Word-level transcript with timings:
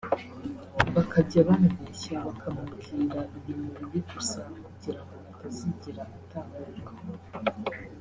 bakajya 0.95 1.39
bamubeshya 1.47 2.13
bakamubwira 2.25 3.19
ibintu 3.49 3.83
bibi 3.91 3.99
gusa 4.11 4.39
kugira 4.63 4.99
ngo 5.05 5.15
atazigera 5.31 6.03
atahuka 6.17 6.91